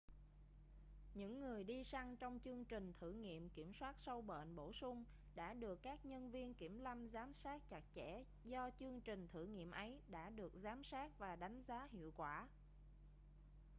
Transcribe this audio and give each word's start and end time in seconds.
những 1.13 1.39
người 1.39 1.63
đi 1.63 1.83
săn 1.83 2.15
trong 2.17 2.39
chương 2.43 2.65
trình 2.65 2.93
thử 2.99 3.11
nghiệm 3.11 3.49
kiểm 3.49 3.73
soát 3.73 3.95
sâu 3.99 4.21
bệnh 4.21 4.55
bổ 4.55 4.73
sung 4.73 5.05
đã 5.35 5.53
được 5.53 5.79
các 5.81 6.05
nhân 6.05 6.31
viên 6.31 6.53
kiểm 6.53 6.79
lâm 6.79 7.09
giám 7.09 7.33
sát 7.33 7.69
chặt 7.69 7.83
chẽ 7.95 8.23
do 8.43 8.69
chương 8.79 9.01
trình 9.01 9.27
thử 9.27 9.43
nghiệm 9.43 9.71
ấy 9.71 9.99
đã 10.07 10.29
được 10.29 10.53
giám 10.63 10.83
sát 10.83 11.19
và 11.19 11.35
đánh 11.35 11.63
giá 11.67 11.87
hiệu 11.91 12.11
quả 12.17 12.47